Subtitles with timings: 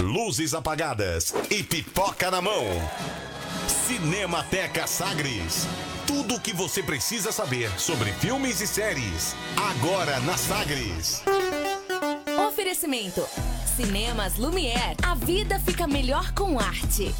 [0.00, 2.64] luzes apagadas e pipoca na mão.
[3.68, 5.66] Cinemateca Sagres.
[6.06, 9.36] Tudo o que você precisa saber sobre filmes e séries.
[9.56, 11.22] Agora na Sagres.
[12.48, 13.26] Oferecimento.
[13.76, 14.96] Cinemas Lumière.
[15.02, 17.14] A vida fica melhor com arte.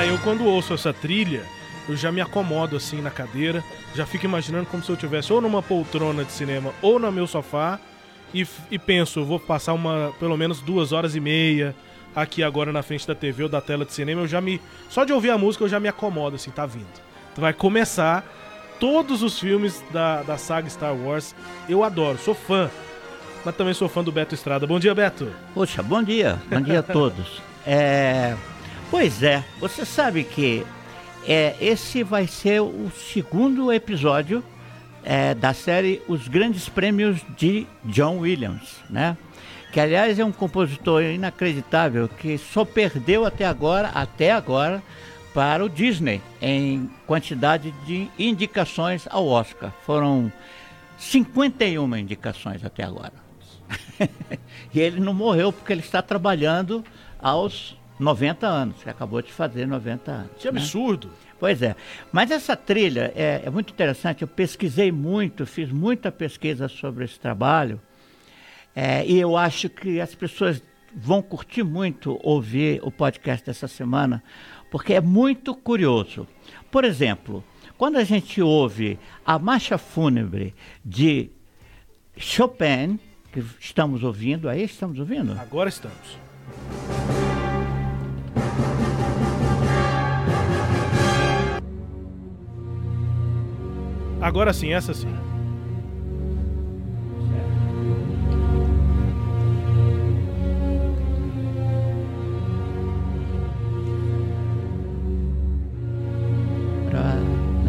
[0.00, 1.44] Ah, eu quando ouço essa trilha,
[1.86, 3.62] eu já me acomodo assim na cadeira,
[3.94, 7.26] já fico imaginando como se eu estivesse ou numa poltrona de cinema ou no meu
[7.26, 7.78] sofá
[8.32, 11.76] e, e penso, eu vou passar uma pelo menos duas horas e meia
[12.16, 14.58] aqui agora na frente da TV ou da tela de cinema, eu já me.
[14.88, 16.88] Só de ouvir a música eu já me acomodo, assim, tá vindo.
[17.30, 18.24] Então vai começar
[18.80, 21.34] todos os filmes da, da saga Star Wars.
[21.68, 22.70] Eu adoro, sou fã.
[23.44, 24.66] Mas também sou fã do Beto Estrada.
[24.66, 25.30] Bom dia, Beto.
[25.52, 26.40] Poxa, bom dia.
[26.50, 27.42] Bom dia a todos.
[27.66, 28.34] É,
[28.90, 30.66] pois é, você sabe que
[31.26, 34.42] é, esse vai ser o segundo episódio
[35.04, 39.16] é, da série Os Grandes Prêmios de John Williams, né?
[39.72, 44.82] Que aliás é um compositor inacreditável que só perdeu até agora, até agora,
[45.32, 49.72] para o Disney em quantidade de indicações ao Oscar.
[49.86, 50.32] Foram
[50.98, 53.12] 51 indicações até agora.
[54.74, 56.84] e ele não morreu porque ele está trabalhando
[57.22, 60.30] aos 90 anos, que acabou de fazer 90 anos.
[60.38, 61.08] Que absurdo.
[61.08, 61.14] Né?
[61.38, 61.76] Pois é.
[62.10, 64.22] Mas essa trilha é, é, muito interessante.
[64.22, 67.80] Eu pesquisei muito, fiz muita pesquisa sobre esse trabalho.
[68.74, 70.62] É, e eu acho que as pessoas
[70.94, 74.22] vão curtir muito ouvir o podcast dessa semana,
[74.70, 76.26] porque é muito curioso.
[76.70, 77.44] Por exemplo,
[77.76, 80.54] quando a gente ouve a marcha fúnebre
[80.84, 81.30] de
[82.16, 82.98] Chopin,
[83.32, 85.38] que estamos ouvindo, aí estamos ouvindo?
[85.38, 86.18] Agora estamos.
[94.20, 95.08] Agora sim, essa sim.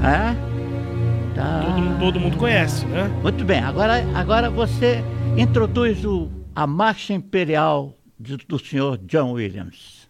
[0.04, 0.36] É?
[1.36, 1.62] Tá.
[1.64, 3.08] Todo, todo, mundo conhece, né?
[3.22, 5.04] Muito bem, agora, agora você
[5.38, 10.01] introduz o, a marcha imperial do, do senhor John Williams.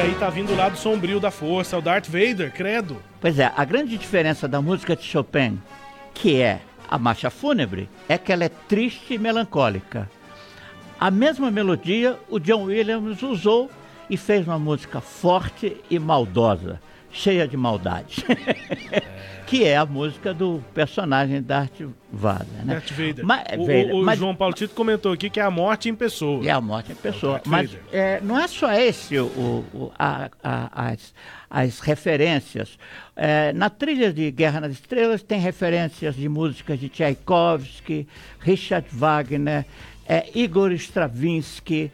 [0.00, 2.96] Aí, tá vindo o lado sombrio da força, o Darth Vader, credo.
[3.20, 5.60] Pois é, a grande diferença da música de Chopin,
[6.14, 10.10] que é a marcha fúnebre, é que ela é triste e melancólica.
[10.98, 13.70] A mesma melodia o John Williams usou
[14.08, 16.80] e fez uma música forte e maldosa,
[17.10, 18.24] cheia de maldade.
[19.50, 21.80] que é a música do personagem Darth
[22.12, 22.64] Vader.
[22.64, 22.74] Né?
[22.74, 23.26] Darth Vader.
[23.26, 25.94] Mas, o, Vader, o, mas, João Paulo Tito comentou aqui que é a morte em
[25.94, 26.46] pessoa.
[26.46, 27.42] É a morte em pessoa.
[27.44, 29.26] mas é, não é só esse o,
[29.74, 31.12] o a, a, as,
[31.50, 32.78] as referências.
[33.16, 38.06] É, na trilha de Guerra nas Estrelas tem referências de músicas de Tchaikovsky,
[38.38, 39.66] Richard Wagner,
[40.08, 41.90] é, Igor Stravinsky,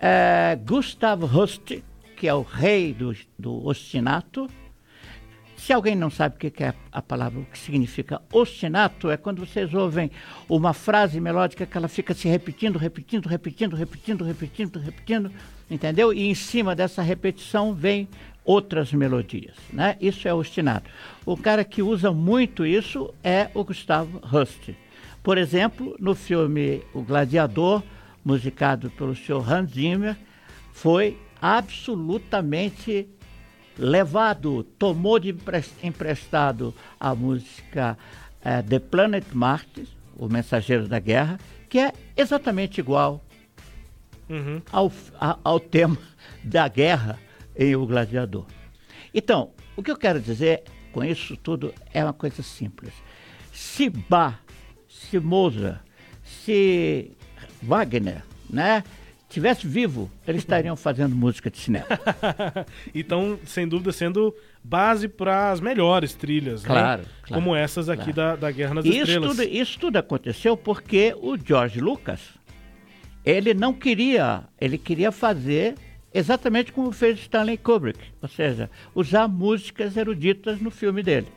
[0.00, 1.82] é, Gustav Holst,
[2.16, 4.48] que é o rei do, do ostinato,
[5.60, 9.44] se alguém não sabe o que é a palavra, o que significa ostinato, é quando
[9.44, 10.10] vocês ouvem
[10.48, 15.30] uma frase melódica que ela fica se repetindo, repetindo, repetindo, repetindo, repetindo, repetindo,
[15.70, 16.14] entendeu?
[16.14, 18.08] E em cima dessa repetição vem
[18.42, 19.98] outras melodias, né?
[20.00, 20.90] Isso é ostinato.
[21.26, 24.74] O cara que usa muito isso é o Gustavo Hust.
[25.22, 27.82] Por exemplo, no filme O Gladiador,
[28.24, 30.16] musicado pelo senhor Hans Zimmer,
[30.72, 33.06] foi absolutamente
[33.80, 35.34] levado, tomou de
[35.82, 37.96] emprestado a música
[38.44, 39.66] é, The Planet Mars,
[40.16, 43.24] o Mensageiro da Guerra, que é exatamente igual
[44.28, 44.60] uhum.
[44.70, 45.96] ao, a, ao tema
[46.44, 47.18] da guerra
[47.56, 48.44] em O Gladiador.
[49.14, 50.62] Então, o que eu quero dizer
[50.92, 52.92] com isso tudo é uma coisa simples.
[53.52, 54.38] Se Bach,
[54.88, 55.80] se Mozart,
[56.22, 57.12] se
[57.62, 58.84] Wagner, né,
[59.30, 61.86] tivesse vivo, eles estariam fazendo música de cinema.
[62.92, 67.08] então, sem dúvida, sendo base para as melhores trilhas, claro, né?
[67.22, 68.36] claro como essas aqui claro.
[68.36, 69.30] da, da Guerra nas isso Estrelas.
[69.30, 72.20] Tudo, isso tudo aconteceu porque o George Lucas,
[73.24, 75.76] ele não queria, ele queria fazer
[76.12, 81.28] exatamente como fez Stanley Kubrick, ou seja, usar músicas eruditas no filme dele.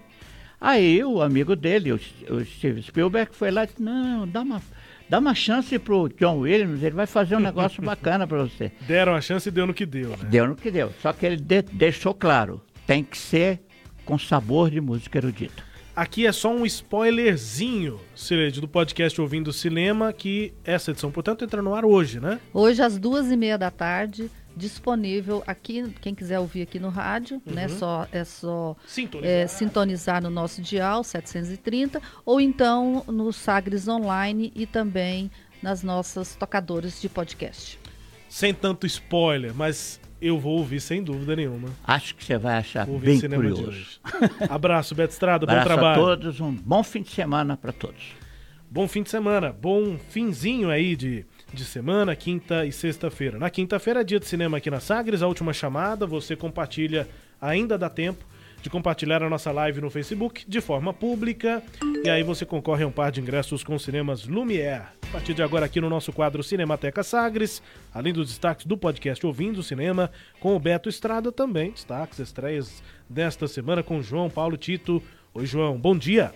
[0.60, 4.62] Aí o amigo dele, o, o Steve Spielberg, foi lá e disse, não, dá uma,
[5.10, 8.72] dá uma chance pro John Williams, ele vai fazer um negócio bacana para você.
[8.82, 10.18] Deram a chance e deu no que deu, né?
[10.30, 10.92] Deu no que deu.
[11.02, 13.62] Só que ele de, deixou claro, tem que ser
[14.06, 15.64] com sabor de música erudita.
[15.96, 21.62] Aqui é só um spoilerzinho, Sileide, do podcast Ouvindo Cinema, que essa edição, portanto, entra
[21.62, 22.40] no ar hoje, né?
[22.52, 27.42] Hoje, às duas e meia da tarde, disponível aqui, quem quiser ouvir aqui no rádio,
[27.46, 27.74] né, uhum.
[27.74, 27.80] né?
[27.80, 29.32] Só, é só sintonizar.
[29.32, 36.36] É, sintonizar no nosso dial 730 ou então no Sagres Online e também nas nossas
[36.36, 37.80] tocadoras de podcast.
[38.28, 41.70] Sem tanto spoiler, mas eu vou ouvir sem dúvida nenhuma.
[41.84, 44.00] Acho que você vai achar bem curioso.
[44.50, 46.02] Abraço, Beto Estrada, bom trabalho.
[46.02, 48.23] a todos, um bom fim de semana para todos.
[48.74, 51.24] Bom fim de semana, bom finzinho aí de
[51.54, 53.38] de semana, quinta e sexta-feira.
[53.38, 57.08] Na quinta-feira é dia de cinema aqui na Sagres, a última chamada, você compartilha,
[57.40, 58.26] ainda dá tempo
[58.64, 61.62] de compartilhar a nossa live no Facebook de forma pública
[62.04, 64.88] e aí você concorre a um par de ingressos com cinemas Lumière.
[65.08, 67.62] A partir de agora aqui no nosso quadro Cinemateca Sagres,
[67.94, 70.10] além dos destaques do podcast Ouvindo Cinema,
[70.40, 75.00] com o Beto Estrada também, destaques, estreias desta semana com João Paulo Tito.
[75.32, 76.34] Oi João, bom dia!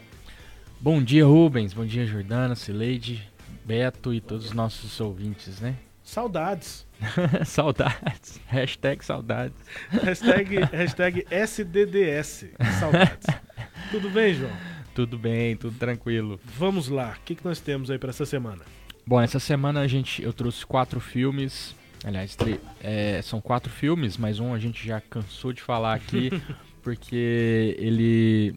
[0.79, 3.27] Bom dia Rubens, bom dia Jordana, Cileide,
[3.65, 5.75] Beto e todos os nossos ouvintes, né?
[6.03, 6.85] Saudades.
[7.45, 8.39] saudades.
[8.45, 9.57] Hashtag saudades.
[9.89, 12.45] Hashtag, hashtag SDDS.
[12.79, 13.25] Saudades.
[13.89, 14.51] tudo bem, João?
[14.93, 16.39] Tudo bem, tudo tranquilo.
[16.45, 17.17] Vamos lá.
[17.19, 18.61] O que, que nós temos aí para essa semana?
[19.05, 21.75] Bom, essa semana a gente, eu trouxe quatro filmes.
[22.05, 22.37] Aliás,
[22.81, 26.29] é, são quatro filmes, mas um a gente já cansou de falar aqui,
[26.83, 28.55] porque ele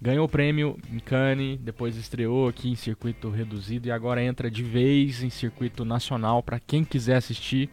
[0.00, 4.62] Ganhou o prêmio em Cannes, depois estreou aqui em circuito reduzido e agora entra de
[4.62, 7.68] vez em circuito nacional para quem quiser assistir,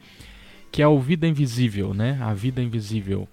[0.71, 2.17] que é o Vida Invisível, né?
[2.21, 3.27] A Vida Invisível.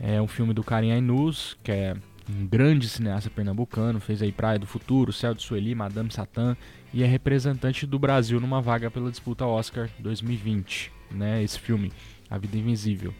[0.00, 1.94] É um filme do Karim Ainuz, que é
[2.28, 6.56] um grande cineasta pernambucano, fez aí Praia do Futuro, Céu de Sueli, Madame Satã
[6.92, 11.42] e é representante do Brasil numa vaga pela disputa Oscar 2020, né?
[11.42, 11.92] Esse filme,
[12.30, 13.12] A Vida Invisível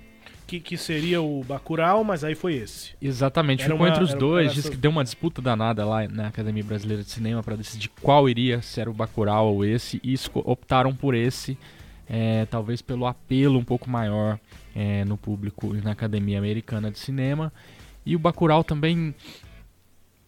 [0.52, 2.90] que, que seria o Bacurau, mas aí foi esse.
[3.00, 6.26] Exatamente, era ficou uma, entre os dois, diz que deu uma disputa danada lá na
[6.26, 10.14] Academia Brasileira de Cinema para decidir qual iria, se era o Bacurau ou esse, e
[10.34, 11.56] optaram por esse,
[12.08, 14.38] é, talvez pelo apelo um pouco maior
[14.76, 17.50] é, no público na Academia Americana de Cinema.
[18.04, 19.14] E o Bacurau também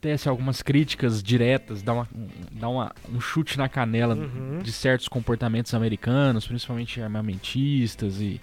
[0.01, 2.09] tece algumas críticas diretas, dá, uma,
[2.53, 4.61] dá uma, um chute na canela uhum.
[4.63, 8.41] de certos comportamentos americanos, principalmente armamentistas e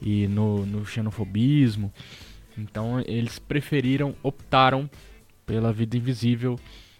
[0.00, 1.92] e no, no xenofobismo.
[2.56, 4.88] Então eles preferiram, optaram
[5.46, 6.58] pela vida invisível,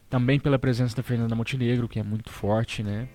[0.08, 3.08] também pela presença da Fernanda Montenegro, que é muito forte, né?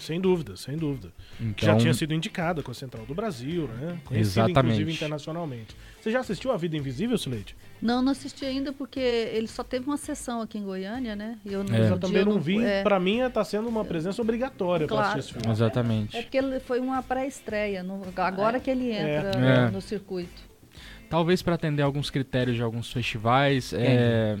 [0.00, 1.12] Sem dúvida, sem dúvida.
[1.40, 3.98] Então, já tinha sido indicada com a Central do Brasil, né?
[4.04, 4.74] Conhecida, exatamente.
[4.74, 5.76] inclusive internacionalmente.
[6.00, 7.54] Você já assistiu A Vida Invisível, Sileide?
[7.80, 11.38] Não, não assisti ainda porque ele só teve uma sessão aqui em Goiânia, né?
[11.44, 11.90] E eu, é.
[11.90, 12.64] eu também não vi.
[12.64, 12.82] É...
[12.82, 15.02] Para mim está sendo uma presença obrigatória claro.
[15.02, 15.54] para assistir esse filme.
[15.54, 16.16] Exatamente.
[16.16, 17.84] É, porque ele foi uma pré-estreia,
[18.16, 18.60] agora é.
[18.60, 19.66] que ele entra é.
[19.66, 20.42] no, no, circuito.
[21.10, 23.72] Talvez para atender alguns critérios de alguns festivais.
[23.74, 24.38] É,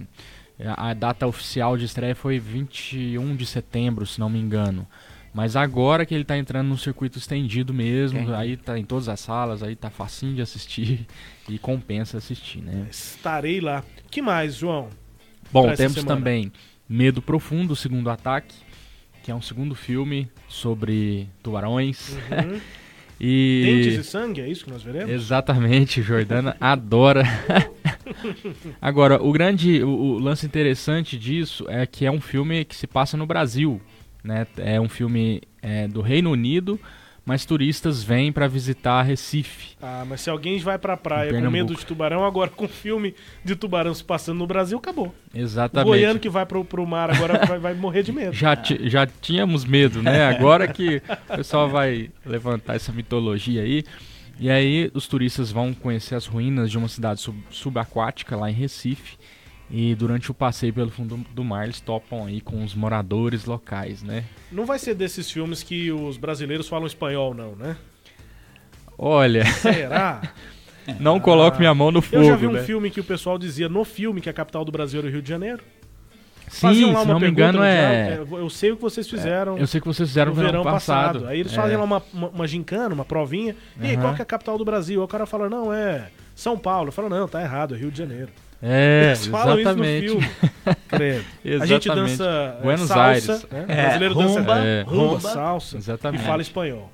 [0.76, 4.86] a data oficial de estreia foi 21 de setembro, se não me engano.
[5.32, 9.20] Mas agora que ele tá entrando no circuito estendido mesmo, aí tá em todas as
[9.20, 11.06] salas, aí tá facinho de assistir
[11.48, 12.86] e compensa assistir, né?
[12.90, 13.84] Estarei lá.
[14.10, 14.88] que mais, João?
[15.52, 16.52] Bom, temos também
[16.88, 18.54] Medo Profundo, o segundo ataque,
[19.22, 22.10] que é um segundo filme sobre tubarões.
[22.10, 22.60] Uhum.
[23.20, 23.62] e...
[23.64, 25.10] Dentes e sangue, é isso que nós veremos?
[25.10, 27.22] Exatamente, Jordana adora.
[28.82, 32.88] Agora, o grande, o, o lance interessante disso é que é um filme que se
[32.88, 33.80] passa no Brasil.
[34.22, 34.46] Né?
[34.56, 36.78] É um filme é, do Reino Unido,
[37.24, 39.76] mas turistas vêm para visitar Recife.
[39.80, 43.14] Ah, mas se alguém vai para a praia com medo de tubarão, agora com filme
[43.44, 45.14] de tubarão se passando no Brasil, acabou.
[45.34, 45.86] Exatamente.
[45.86, 48.32] O goiano que vai para o mar agora vai, vai, morrer de medo.
[48.32, 50.26] Já, já tínhamos medo, né?
[50.26, 53.84] Agora que o pessoal vai levantar essa mitologia aí.
[54.38, 58.54] E aí os turistas vão conhecer as ruínas de uma cidade sub subaquática lá em
[58.54, 59.18] Recife.
[59.70, 64.02] E durante o passeio pelo fundo do mar, eles topam aí com os moradores locais,
[64.02, 64.24] né?
[64.50, 67.76] Não vai ser desses filmes que os brasileiros falam espanhol, não, né?
[68.98, 69.44] Olha.
[69.46, 70.20] Será?
[70.98, 72.22] não ah, coloque minha mão no fogo.
[72.22, 72.62] Eu já vi um né?
[72.64, 75.22] filme que o pessoal dizia no filme que a capital do Brasil era o Rio
[75.22, 75.62] de Janeiro.
[76.48, 78.14] Sim, se não me engano é...
[78.14, 78.20] é...
[78.28, 79.56] Eu sei o que vocês fizeram.
[79.56, 81.20] É, eu sei que vocês fizeram no verão, passado.
[81.20, 81.28] passado.
[81.28, 81.54] Aí eles é.
[81.54, 83.54] fazem lá uma, uma, uma, gincana, uma provinha.
[83.80, 85.00] E aí, qual que é a capital do Brasil?
[85.00, 86.88] Aí o cara fala, não, é São Paulo.
[86.88, 88.32] Eu falo, não, tá errado, é Rio de Janeiro.
[88.62, 90.06] É, Eles falam exatamente.
[90.06, 90.36] isso no filme.
[90.88, 91.24] Credo.
[91.62, 93.46] A gente dança Buenos salsa, Aires.
[93.50, 93.64] Né?
[93.68, 96.22] É, o brasileiro rumba, dança é, rumba, rumba, salsa exatamente.
[96.22, 96.90] e fala espanhol.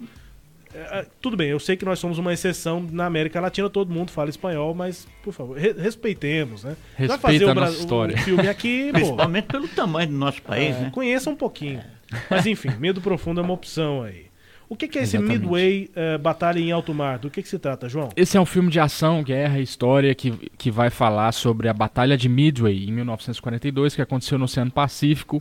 [0.75, 4.11] é, tudo bem, eu sei que nós somos uma exceção na América Latina, todo mundo
[4.13, 6.77] fala espanhol, mas, por favor, re respeitemos, né?
[6.95, 8.15] Respeita Vai fazer a o, nossa história.
[8.15, 10.91] o filme aqui, Principalmente pelo tamanho do nosso país, é, né?
[10.93, 11.83] Conheça um pouquinho.
[12.31, 14.27] Mas, enfim, Medo Profundo é uma opção aí.
[14.69, 15.41] O que, que é esse Exatamente.
[15.41, 17.19] Midway uh, Batalha em Alto Mar?
[17.19, 18.09] Do que, que se trata, João?
[18.17, 21.73] Esse é um filme de ação, guerra e história que, que vai falar sobre a
[21.73, 25.41] Batalha de Midway em 1942, que aconteceu no Oceano Pacífico,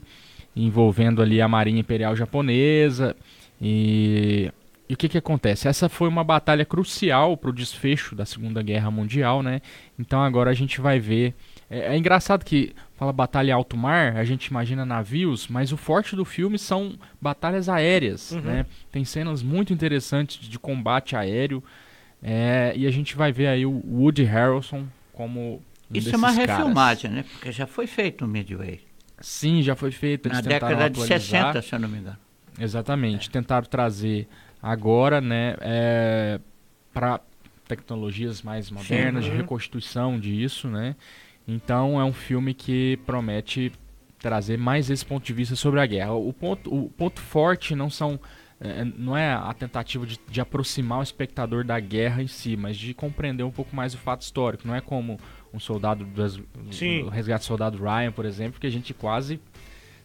[0.55, 3.15] envolvendo ali a Marinha Imperial Japonesa.
[3.59, 4.51] E,
[4.87, 5.67] e o que, que acontece?
[5.67, 9.61] Essa foi uma batalha crucial para o desfecho da Segunda Guerra Mundial, né?
[9.97, 11.33] Então agora a gente vai ver.
[11.75, 16.15] É, é engraçado que fala batalha alto mar, a gente imagina navios, mas o forte
[16.15, 18.41] do filme são batalhas aéreas, uhum.
[18.41, 18.65] né?
[18.91, 21.61] Tem cenas muito interessantes de combate aéreo
[22.23, 26.31] é, e a gente vai ver aí o Woody Harrelson como um Isso é uma
[26.31, 27.25] refilmagem, né?
[27.33, 28.81] Porque já foi feito no Midway.
[29.19, 30.29] Sim, já foi feito.
[30.29, 32.17] Na década de 60, se eu não me engano.
[32.59, 33.27] Exatamente.
[33.27, 33.31] É.
[33.31, 34.27] Tentaram trazer
[34.61, 36.39] agora, né, é,
[36.93, 37.19] para
[37.67, 39.35] tecnologias mais modernas Sim, uhum.
[39.35, 40.95] de reconstituição disso, né?
[41.47, 43.71] Então é um filme que promete
[44.19, 46.13] trazer mais esse ponto de vista sobre a guerra.
[46.13, 48.19] O ponto, o ponto forte não são
[48.59, 52.77] é, não é a tentativa de, de, aproximar o espectador da guerra em si, mas
[52.77, 54.65] de compreender um pouco mais o fato histórico.
[54.65, 55.19] Não é como
[55.53, 59.39] um soldado do, do resgate do soldado Ryan, por exemplo, que a gente quase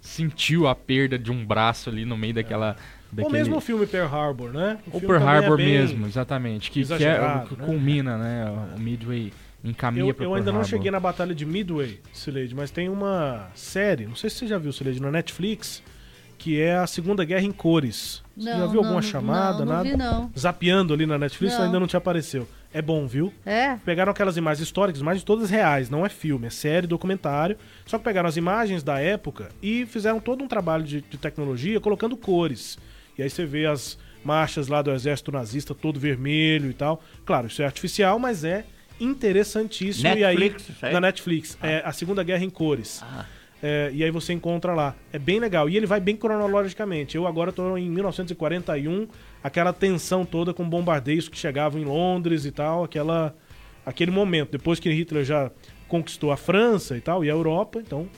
[0.01, 2.71] sentiu a perda de um braço ali no meio daquela.
[2.71, 3.01] É.
[3.13, 3.27] Daquele...
[3.27, 4.79] Ou mesmo o filme Pearl Harbor, né?
[4.93, 6.71] O, o Pearl Harbor é mesmo, exatamente.
[6.71, 7.65] Que, que, é, que né?
[7.65, 8.45] culmina, né?
[8.77, 12.71] O Midway encaminha para Eu, eu ainda não cheguei na batalha de Midway, Sileide, mas
[12.71, 15.83] tem uma série, não sei se você já viu, Sileide, na Netflix,
[16.39, 18.23] que é a Segunda Guerra em cores.
[18.37, 19.89] Você não, já viu não, alguma chamada, não, não nada?
[19.91, 20.31] Vi, não.
[20.39, 22.49] Zapeando ali na Netflix, ainda não te apareceu.
[22.73, 23.33] É bom, viu?
[23.45, 23.77] É.
[23.85, 27.59] Pegaram aquelas imagens históricas, imagens todas reais, não é filme, é série, documentário.
[27.85, 31.81] Só que pegaram as imagens da época e fizeram todo um trabalho de, de tecnologia
[31.81, 32.79] colocando cores.
[33.19, 37.03] E aí você vê as marchas lá do exército nazista todo vermelho e tal.
[37.27, 38.65] Claro, isso é artificial, mas é
[39.01, 40.09] interessantíssimo.
[40.09, 41.67] Netflix, e aí, na Netflix, ah.
[41.67, 43.03] é a Segunda Guerra em Cores.
[43.03, 43.27] Ah.
[43.63, 44.95] É, e aí você encontra lá.
[45.13, 45.69] É bem legal.
[45.69, 47.17] E ele vai bem cronologicamente.
[47.17, 49.07] Eu agora estou em 1941,
[49.43, 53.35] aquela tensão toda com bombardeios que chegavam em Londres e tal, aquela,
[53.85, 54.53] aquele momento.
[54.53, 55.51] Depois que Hitler já
[55.89, 58.09] conquistou a França e tal, e a Europa, então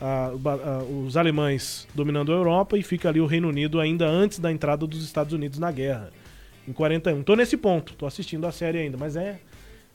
[0.00, 4.38] a, a, os alemães dominando a Europa e fica ali o Reino Unido ainda antes
[4.38, 6.10] da entrada dos Estados Unidos na guerra.
[6.66, 7.22] Em 41.
[7.22, 9.40] Tô nesse ponto, tô assistindo a série ainda, mas é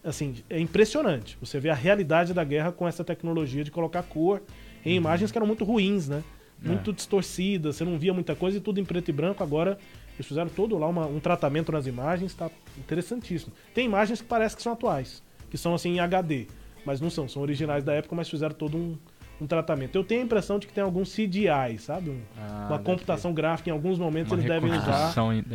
[0.06, 1.38] assim, é impressionante.
[1.42, 4.42] Você vê a realidade da guerra com essa tecnologia de colocar cor
[4.86, 4.96] em uhum.
[4.98, 6.24] imagens que eram muito ruins, né?
[6.64, 6.68] É.
[6.68, 6.94] Muito é.
[6.94, 9.44] distorcidas, você não via muita coisa e tudo em preto e branco.
[9.44, 9.78] Agora
[10.16, 13.54] eles fizeram todo lá uma, um tratamento nas imagens, tá interessantíssimo.
[13.74, 16.48] Tem imagens que parecem que são atuais, que são assim em HD,
[16.86, 18.98] mas não são, são originais da época, mas fizeram todo um,
[19.42, 19.96] um tratamento.
[19.96, 22.12] Eu tenho a impressão de que tem algum CGI, sabe?
[22.12, 23.42] Um, ah, uma computação ter.
[23.42, 25.14] gráfica em alguns momentos uma eles devem usar.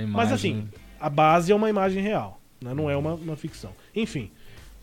[0.09, 0.69] Mas assim,
[1.00, 2.75] a base é uma imagem real, né?
[2.75, 3.73] não é uma, uma ficção.
[3.97, 4.30] Enfim,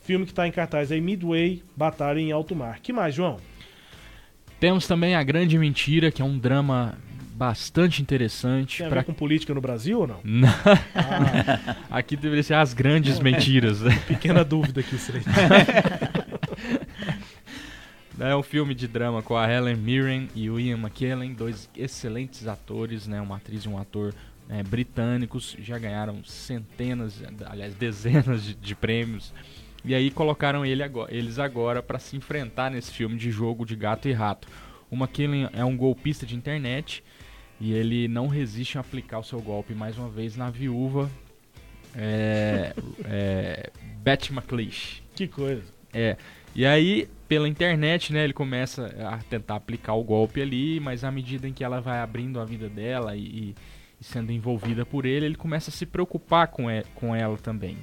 [0.08, 2.80] Filme que está em cartaz aí, Midway, Batalha em Alto Mar.
[2.80, 3.42] que mais, João?
[4.58, 6.98] Temos também A Grande Mentira, que é um drama
[7.34, 8.78] bastante interessante.
[8.78, 9.04] Tem a pra...
[9.04, 10.20] com política no Brasil ou não?
[10.24, 10.48] não.
[10.96, 11.76] Ah.
[11.92, 13.80] Aqui deveria ser As Grandes Mentiras.
[14.08, 15.22] Pequena dúvida aqui, Srei.
[18.20, 22.48] É um filme de drama com a Helen Mirren e o Ian McKellen, dois excelentes
[22.48, 23.22] atores, né?
[23.22, 24.12] Uma atriz e um ator
[24.50, 29.32] é, britânicos, já ganharam centenas, aliás, dezenas de, de prêmios
[29.84, 33.76] e aí colocaram ele agora, eles agora para se enfrentar nesse filme de jogo de
[33.76, 34.48] gato e rato.
[34.90, 37.04] O McKinley é um golpista de internet
[37.60, 41.10] e ele não resiste a aplicar o seu golpe mais uma vez na viúva
[41.96, 42.74] é,
[43.06, 43.70] é,
[44.04, 45.02] Beth McLeish.
[45.16, 45.64] Que coisa.
[45.94, 46.16] É.
[46.56, 51.12] E aí, pela internet, né, ele começa a tentar aplicar o golpe ali, mas à
[51.12, 53.56] medida em que ela vai abrindo a vida dela e, e
[54.00, 57.78] sendo envolvida por ele, ele começa a se preocupar com, e, com ela também.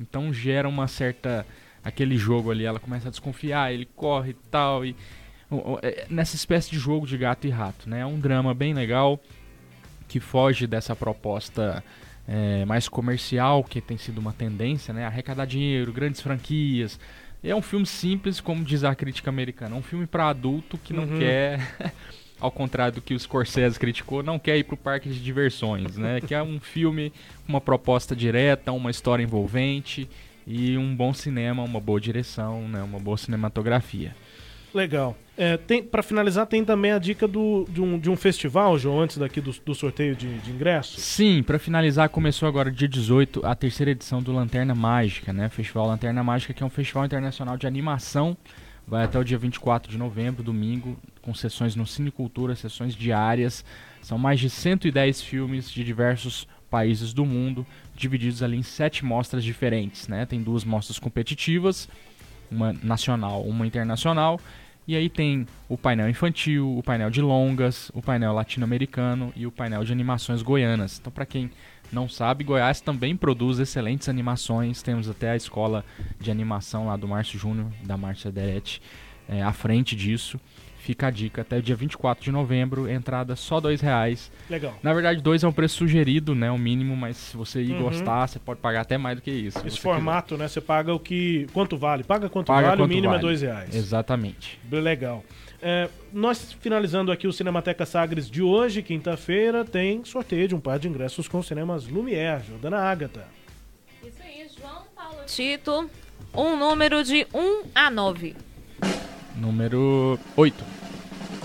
[0.00, 1.46] Então gera uma certa.
[1.84, 4.84] aquele jogo ali, ela começa a desconfiar, ele corre e tal.
[4.84, 4.96] E,
[5.82, 8.00] é, nessa espécie de jogo de gato e rato, né?
[8.00, 9.20] É um drama bem legal
[10.08, 11.84] que foge dessa proposta
[12.26, 15.04] é, mais comercial que tem sido uma tendência, né?
[15.04, 16.98] Arrecadar dinheiro, grandes franquias.
[17.42, 19.74] É um filme simples, como diz a crítica americana.
[19.74, 21.18] É um filme para adulto que não uhum.
[21.18, 21.92] quer
[22.40, 25.96] ao contrário do que o Scorsese criticou, não quer ir para o parque de diversões,
[25.96, 26.20] né?
[26.20, 27.12] que é um filme
[27.44, 30.08] com uma proposta direta, uma história envolvente
[30.46, 32.82] e um bom cinema, uma boa direção, né?
[32.82, 34.14] uma boa cinematografia.
[34.72, 35.16] Legal.
[35.36, 35.58] É,
[35.90, 39.40] para finalizar, tem também a dica do, de, um, de um festival, João, antes daqui
[39.40, 41.02] do, do sorteio de, de ingressos?
[41.02, 45.48] Sim, para finalizar, começou agora dia 18 a terceira edição do Lanterna Mágica, né?
[45.48, 48.36] Festival Lanterna Mágica, que é um festival internacional de animação
[48.86, 53.64] Vai até o dia 24 de novembro, domingo, com sessões no Cinecultura, sessões diárias.
[54.02, 59.42] São mais de 110 filmes de diversos países do mundo, divididos ali em sete mostras
[59.42, 60.24] diferentes, né?
[60.24, 61.88] Tem duas mostras competitivas,
[62.50, 64.40] uma nacional, uma internacional,
[64.86, 69.52] e aí tem o painel infantil, o painel de longas, o painel latino-americano e o
[69.52, 70.98] painel de animações goianas.
[70.98, 71.50] Então, para quem
[71.92, 74.82] não sabe, Goiás também produz excelentes animações.
[74.82, 75.84] Temos até a escola
[76.18, 78.80] de animação lá do Márcio Júnior, da Márcia Deretti,
[79.28, 80.40] é, à frente disso.
[80.78, 84.32] Fica a dica, até o dia 24 de novembro, entrada só dois reais.
[84.48, 84.74] Legal.
[84.82, 86.50] Na verdade, dois é um preço sugerido, né?
[86.50, 87.82] O mínimo, mas se você ir uhum.
[87.82, 89.58] gostar, você pode pagar até mais do que isso.
[89.66, 90.42] Esse formato, quiser.
[90.42, 90.48] né?
[90.48, 91.46] Você paga o que.
[91.52, 92.02] Quanto vale?
[92.02, 93.18] Paga quanto paga vale, quanto o mínimo é vale.
[93.18, 93.74] é dois reais.
[93.74, 94.58] Exatamente.
[94.70, 95.22] Legal.
[95.62, 100.78] É, nós finalizando aqui o Cinemateca Sagres de hoje, quinta-feira, tem sorteio de um par
[100.78, 103.28] de ingressos com cinemas Lumière, Jordana Ágata.
[104.02, 105.90] Isso aí, João Paulo Tito,
[106.34, 108.34] um número de 1 a 9.
[109.36, 110.80] Número 8.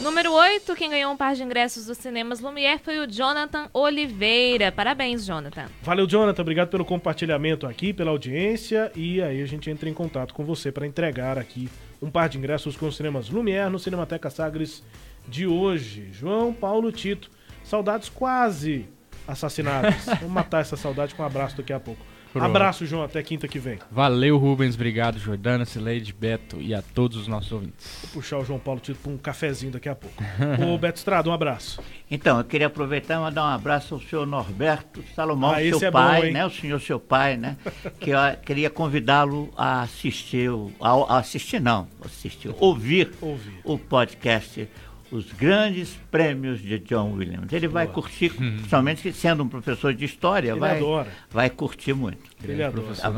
[0.01, 4.71] Número 8, quem ganhou um par de ingressos dos cinemas Lumière foi o Jonathan Oliveira.
[4.71, 5.65] Parabéns, Jonathan.
[5.81, 6.41] Valeu, Jonathan.
[6.41, 8.91] Obrigado pelo compartilhamento aqui, pela audiência.
[8.95, 11.69] E aí a gente entra em contato com você para entregar aqui
[12.01, 14.83] um par de ingressos com os cinemas Lumière no Cinemateca Sagres
[15.27, 16.09] de hoje.
[16.11, 17.31] João Paulo Tito.
[17.63, 18.87] Saudades quase
[19.27, 20.05] assassinadas.
[20.19, 22.05] Vamos matar essa saudade com um abraço daqui a pouco.
[22.35, 22.49] Pronto.
[22.49, 23.01] Abraço, João.
[23.01, 23.79] Até quinta que vem.
[23.89, 24.75] Valeu, Rubens.
[24.75, 27.99] Obrigado, Jordana, Cileide, Beto e a todos os nossos ouvintes.
[28.01, 30.21] Vou puxar o João Paulo Tito para um cafezinho daqui a pouco.
[30.67, 31.81] Ô, Beto Estrada, um abraço.
[32.11, 35.91] Então, eu queria aproveitar e mandar um abraço ao senhor Norberto Salomão, ah, seu é
[35.91, 36.45] pai, bom, né?
[36.45, 37.55] O senhor seu pai, né?
[38.01, 40.49] que eu queria convidá-lo a assistir,
[40.81, 43.61] a, a assistir não, assistir, ouvir, ouvir.
[43.63, 44.67] o podcast
[45.15, 47.51] os grandes prêmios de John Williams.
[47.51, 47.93] Ele vai Boa.
[47.95, 48.55] curtir, hum.
[48.57, 51.11] principalmente sendo um professor de história, Ele vai, adora.
[51.29, 52.19] vai curtir muito.
[52.43, 52.93] Ele adora.
[52.95, 53.11] Tá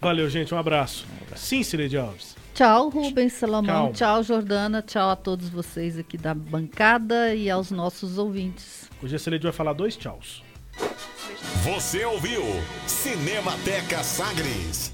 [0.00, 0.54] Valeu, gente.
[0.54, 1.06] Um abraço.
[1.12, 1.44] Um abraço.
[1.44, 2.36] Sim, Cileide Alves.
[2.54, 3.64] Tchau, Rubens Salomão.
[3.64, 3.92] Calma.
[3.92, 4.82] Tchau, Jordana.
[4.82, 8.90] Tchau a todos vocês aqui da bancada e aos nossos ouvintes.
[9.02, 10.42] Hoje a Cileide vai falar dois tchauz.
[11.62, 12.42] Você ouviu
[12.86, 14.92] Cinemateca Sagres.